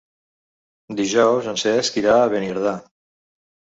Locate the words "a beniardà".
2.23-2.77